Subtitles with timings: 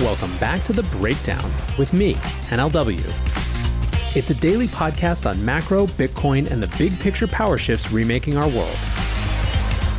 [0.00, 2.14] Welcome back to The Breakdown with me,
[2.48, 3.04] NLW.
[4.16, 8.48] It's a daily podcast on macro, Bitcoin, and the big picture power shifts remaking our
[8.48, 8.78] world.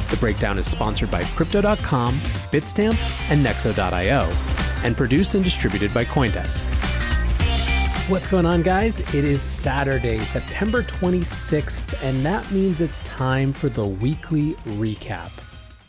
[0.10, 2.20] The Breakdown is sponsored by Crypto.com,
[2.52, 2.98] Bitstamp,
[3.30, 4.32] and Nexo.io,
[4.84, 6.64] and produced and distributed by Coindesk.
[8.10, 9.02] What's going on, guys?
[9.14, 15.30] It is Saturday, September 26th, and that means it's time for the weekly recap.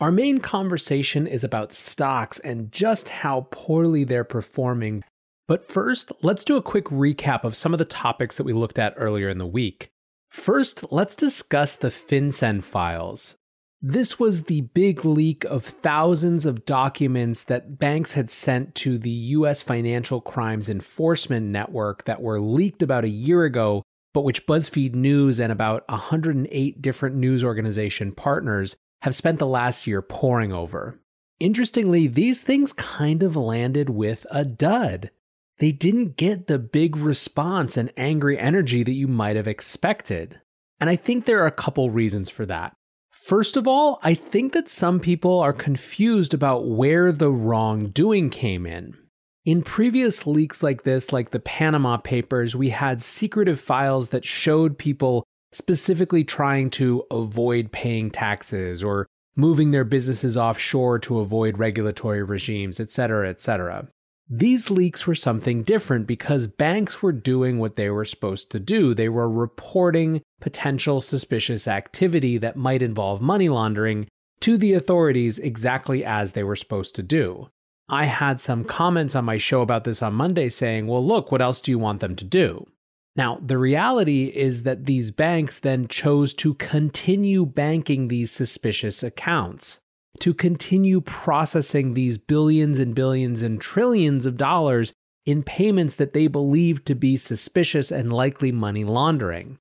[0.02, 5.04] Our main conversation is about stocks and just how poorly they're performing.
[5.46, 8.80] But first, let's do a quick recap of some of the topics that we looked
[8.80, 9.90] at earlier in the week.
[10.28, 13.36] First, let's discuss the FinCEN files.
[13.80, 19.08] This was the big leak of thousands of documents that banks had sent to the
[19.08, 24.96] US Financial Crimes Enforcement Network that were leaked about a year ago, but which BuzzFeed
[24.96, 30.98] News and about 108 different news organization partners have spent the last year poring over.
[31.40, 35.10] Interestingly, these things kind of landed with a dud.
[35.58, 40.40] They didn't get the big response and angry energy that you might have expected.
[40.80, 42.74] And I think there are a couple reasons for that.
[43.10, 48.66] First of all, I think that some people are confused about where the wrongdoing came
[48.66, 48.96] in.
[49.44, 54.78] In previous leaks like this, like the Panama Papers, we had secretive files that showed
[54.78, 62.22] people specifically trying to avoid paying taxes or moving their businesses offshore to avoid regulatory
[62.22, 63.88] regimes, etc., etc.
[64.28, 68.94] These leaks were something different because banks were doing what they were supposed to do.
[68.94, 74.06] They were reporting potential suspicious activity that might involve money laundering
[74.40, 77.48] to the authorities exactly as they were supposed to do.
[77.88, 81.42] I had some comments on my show about this on Monday saying, well, look, what
[81.42, 82.66] else do you want them to do?
[83.14, 89.80] Now, the reality is that these banks then chose to continue banking these suspicious accounts
[90.20, 94.92] to continue processing these billions and billions and trillions of dollars
[95.24, 99.58] in payments that they believed to be suspicious and likely money laundering.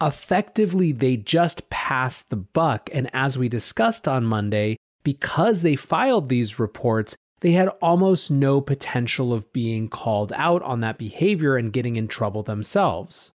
[0.00, 6.28] Effectively, they just passed the buck, and as we discussed on Monday, because they filed
[6.28, 11.72] these reports, they had almost no potential of being called out on that behavior and
[11.72, 13.32] getting in trouble themselves.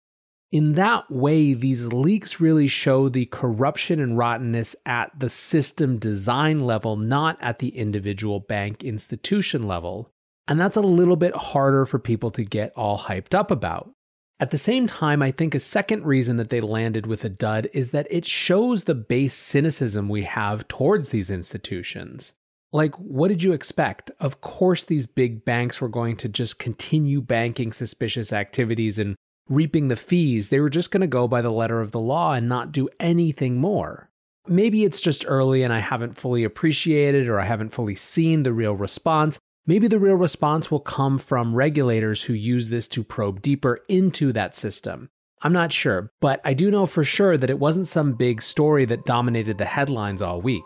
[0.51, 6.61] In that way, these leaks really show the corruption and rottenness at the system design
[6.61, 10.09] level, not at the individual bank institution level.
[10.47, 13.91] And that's a little bit harder for people to get all hyped up about.
[14.39, 17.67] At the same time, I think a second reason that they landed with a dud
[17.73, 22.33] is that it shows the base cynicism we have towards these institutions.
[22.71, 24.11] Like, what did you expect?
[24.19, 29.15] Of course, these big banks were going to just continue banking suspicious activities and
[29.47, 30.49] reaping the fees.
[30.49, 32.87] They were just going to go by the letter of the law and not do
[32.99, 34.09] anything more.
[34.47, 38.53] Maybe it's just early and I haven't fully appreciated or I haven't fully seen the
[38.53, 39.39] real response.
[39.65, 44.31] Maybe the real response will come from regulators who use this to probe deeper into
[44.33, 45.09] that system.
[45.41, 48.85] I'm not sure, but I do know for sure that it wasn't some big story
[48.85, 50.65] that dominated the headlines all week.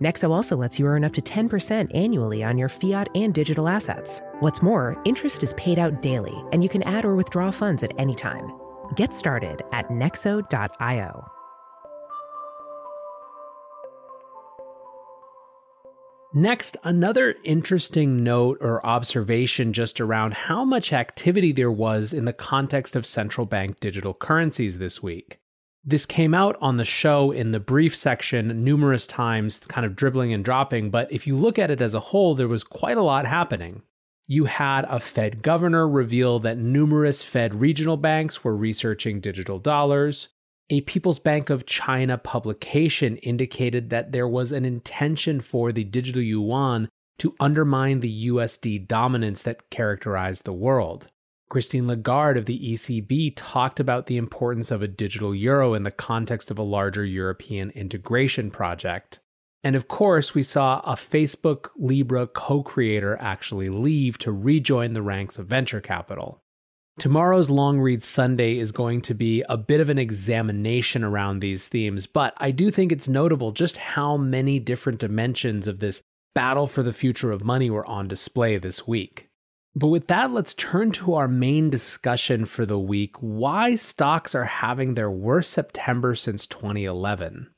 [0.00, 4.22] Nexo also lets you earn up to 10% annually on your fiat and digital assets.
[4.40, 7.92] What's more, interest is paid out daily, and you can add or withdraw funds at
[7.98, 8.52] any time.
[8.96, 11.30] Get started at nexo.io.
[16.36, 22.32] Next, another interesting note or observation just around how much activity there was in the
[22.32, 25.38] context of central bank digital currencies this week.
[25.84, 30.32] This came out on the show in the brief section numerous times, kind of dribbling
[30.32, 33.02] and dropping, but if you look at it as a whole, there was quite a
[33.02, 33.82] lot happening.
[34.26, 40.28] You had a Fed governor reveal that numerous Fed regional banks were researching digital dollars
[40.70, 46.22] a People's Bank of China publication indicated that there was an intention for the digital
[46.22, 46.88] yuan
[47.18, 51.08] to undermine the USD dominance that characterized the world.
[51.54, 55.92] Christine Lagarde of the ECB talked about the importance of a digital euro in the
[55.92, 59.20] context of a larger European integration project.
[59.62, 65.02] And of course, we saw a Facebook Libra co creator actually leave to rejoin the
[65.02, 66.42] ranks of venture capital.
[66.98, 71.68] Tomorrow's Long Read Sunday is going to be a bit of an examination around these
[71.68, 76.02] themes, but I do think it's notable just how many different dimensions of this
[76.34, 79.30] battle for the future of money were on display this week.
[79.76, 84.44] But with that, let's turn to our main discussion for the week why stocks are
[84.44, 87.50] having their worst September since 2011.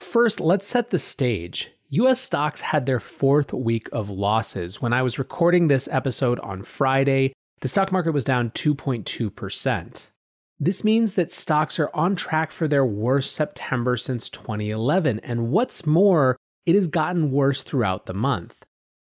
[0.00, 1.70] First, let's set the stage.
[1.88, 4.82] US stocks had their fourth week of losses.
[4.82, 7.32] When I was recording this episode on Friday,
[7.62, 10.10] the stock market was down 2.2%.
[10.60, 15.86] This means that stocks are on track for their worst September since 2011, and what's
[15.86, 16.36] more,
[16.66, 18.54] it has gotten worse throughout the month.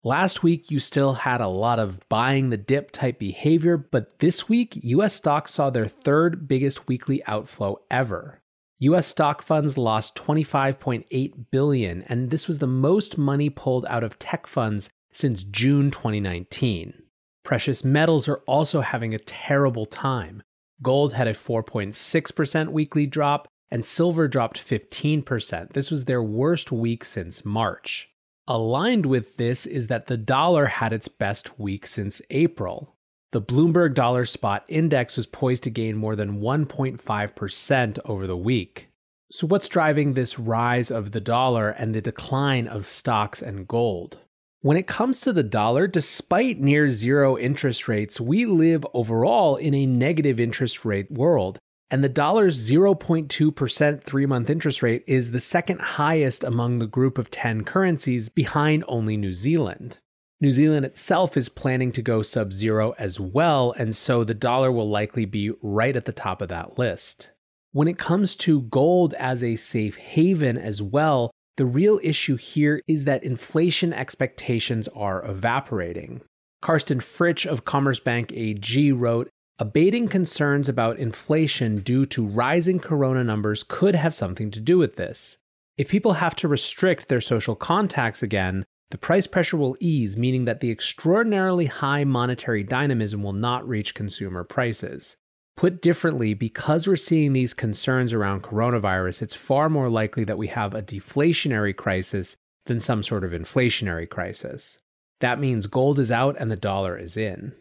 [0.05, 4.49] Last week, you still had a lot of buying the dip type behavior, but this
[4.49, 8.41] week, US stocks saw their third biggest weekly outflow ever.
[8.79, 14.19] US stock funds lost 25.8 billion, and this was the most money pulled out of
[14.19, 17.03] tech funds since June 2019.
[17.45, 20.43] Precious metals are also having a terrible time.
[20.81, 25.71] Gold had a 4.6% weekly drop, and silver dropped 15%.
[25.71, 28.12] This was their worst week since March.
[28.47, 32.93] Aligned with this is that the dollar had its best week since April.
[33.31, 38.89] The Bloomberg Dollar Spot Index was poised to gain more than 1.5% over the week.
[39.31, 44.19] So, what's driving this rise of the dollar and the decline of stocks and gold?
[44.59, 49.73] When it comes to the dollar, despite near zero interest rates, we live overall in
[49.73, 51.59] a negative interest rate world.
[51.91, 57.17] And the dollar's 0.2% three month interest rate is the second highest among the group
[57.17, 59.99] of 10 currencies, behind only New Zealand.
[60.41, 64.71] New Zealand itself is planning to go sub zero as well, and so the dollar
[64.71, 67.29] will likely be right at the top of that list.
[67.71, 72.81] When it comes to gold as a safe haven as well, the real issue here
[72.87, 76.21] is that inflation expectations are evaporating.
[76.61, 79.29] Carsten Fritsch of Commerzbank AG wrote,
[79.59, 84.95] Abating concerns about inflation due to rising corona numbers could have something to do with
[84.95, 85.37] this.
[85.77, 90.45] If people have to restrict their social contacts again, the price pressure will ease, meaning
[90.45, 95.17] that the extraordinarily high monetary dynamism will not reach consumer prices.
[95.55, 100.47] Put differently, because we're seeing these concerns around coronavirus, it's far more likely that we
[100.47, 104.79] have a deflationary crisis than some sort of inflationary crisis.
[105.19, 107.53] That means gold is out and the dollar is in.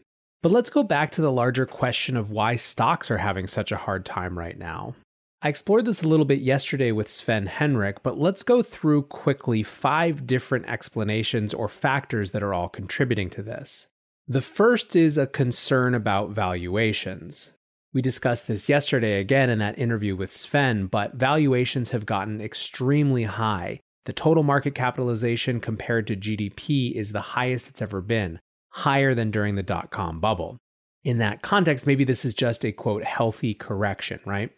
[0.43, 3.77] But let's go back to the larger question of why stocks are having such a
[3.77, 4.97] hard time right now.
[5.41, 9.63] I explored this a little bit yesterday with Sven Henrich, but let's go through quickly
[9.63, 13.87] five different explanations or factors that are all contributing to this.
[14.27, 17.51] The first is a concern about valuations.
[17.93, 23.25] We discussed this yesterday again in that interview with Sven, but valuations have gotten extremely
[23.25, 23.81] high.
[24.07, 28.41] The total market capitalization compared to GDP is the highest it's ever been,
[28.73, 30.59] higher than during the dot com bubble.
[31.05, 34.51] In that context, maybe this is just a quote, healthy correction, right?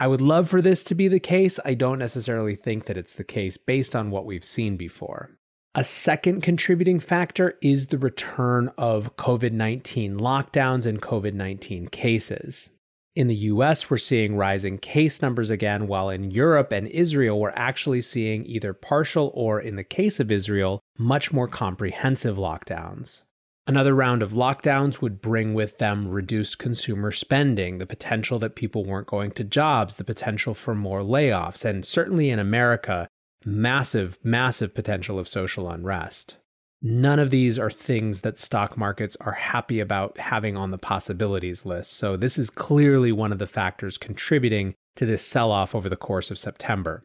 [0.00, 1.60] I would love for this to be the case.
[1.64, 5.30] I don't necessarily think that it's the case based on what we've seen before.
[5.74, 12.70] A second contributing factor is the return of COVID 19 lockdowns and COVID 19 cases.
[13.14, 17.50] In the US, we're seeing rising case numbers again, while in Europe and Israel, we're
[17.50, 23.22] actually seeing either partial or, in the case of Israel, much more comprehensive lockdowns.
[23.66, 28.84] Another round of lockdowns would bring with them reduced consumer spending, the potential that people
[28.84, 33.06] weren't going to jobs, the potential for more layoffs, and certainly in America,
[33.44, 36.36] massive, massive potential of social unrest.
[36.84, 41.64] None of these are things that stock markets are happy about having on the possibilities
[41.64, 41.92] list.
[41.92, 45.96] So, this is clearly one of the factors contributing to this sell off over the
[45.96, 47.04] course of September.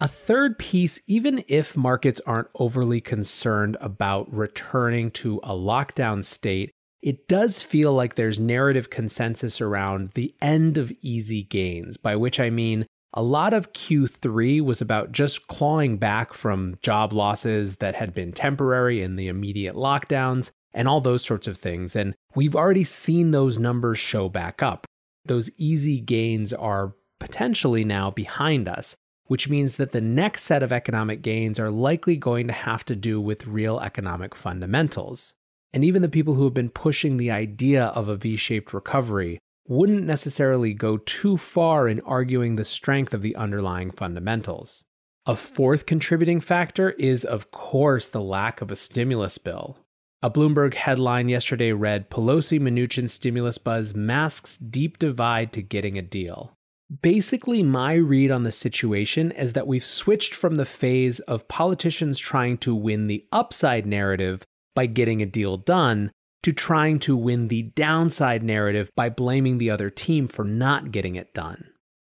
[0.00, 6.70] A third piece, even if markets aren't overly concerned about returning to a lockdown state,
[7.02, 12.38] it does feel like there's narrative consensus around the end of easy gains, by which
[12.38, 17.96] I mean a lot of Q3 was about just clawing back from job losses that
[17.96, 21.96] had been temporary in the immediate lockdowns and all those sorts of things.
[21.96, 24.86] And we've already seen those numbers show back up.
[25.24, 28.94] Those easy gains are potentially now behind us,
[29.28, 32.96] which means that the next set of economic gains are likely going to have to
[32.96, 35.34] do with real economic fundamentals.
[35.72, 39.38] And even the people who have been pushing the idea of a V shaped recovery
[39.66, 44.82] wouldn't necessarily go too far in arguing the strength of the underlying fundamentals.
[45.26, 49.76] A fourth contributing factor is, of course, the lack of a stimulus bill.
[50.22, 56.02] A Bloomberg headline yesterday read Pelosi Mnuchin stimulus buzz masks deep divide to getting a
[56.02, 56.56] deal.
[57.02, 62.18] Basically, my read on the situation is that we've switched from the phase of politicians
[62.18, 64.42] trying to win the upside narrative
[64.74, 66.10] by getting a deal done
[66.42, 71.16] to trying to win the downside narrative by blaming the other team for not getting
[71.16, 71.68] it done.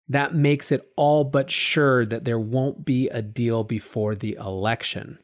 [0.08, 5.18] That makes it all but sure that there won't be a deal before the election.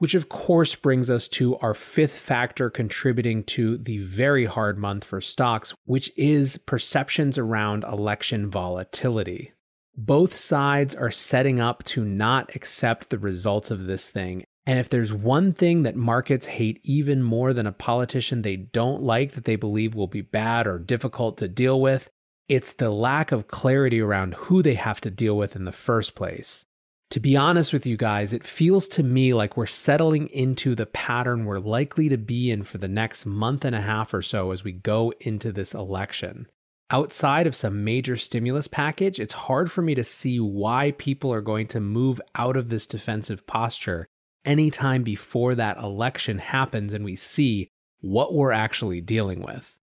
[0.00, 5.04] Which, of course, brings us to our fifth factor contributing to the very hard month
[5.04, 9.52] for stocks, which is perceptions around election volatility.
[9.96, 14.88] Both sides are setting up to not accept the results of this thing and if
[14.88, 19.44] there's one thing that markets hate even more than a politician they don't like that
[19.44, 22.08] they believe will be bad or difficult to deal with,
[22.48, 26.14] it's the lack of clarity around who they have to deal with in the first
[26.14, 26.66] place.
[27.10, 30.86] To be honest with you guys, it feels to me like we're settling into the
[30.86, 34.52] pattern we're likely to be in for the next month and a half or so
[34.52, 36.46] as we go into this election.
[36.88, 41.40] Outside of some major stimulus package, it's hard for me to see why people are
[41.40, 44.06] going to move out of this defensive posture
[44.44, 47.68] anytime before that election happens and we see
[48.00, 49.80] what we're actually dealing with.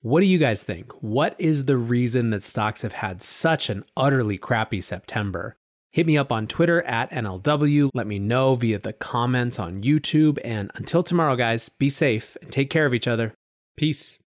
[0.00, 0.90] What do you guys think?
[1.00, 5.56] What is the reason that stocks have had such an utterly crappy September?
[5.94, 7.88] Hit me up on Twitter at NLW.
[7.94, 10.40] Let me know via the comments on YouTube.
[10.42, 13.32] And until tomorrow, guys, be safe and take care of each other.
[13.76, 14.18] Peace.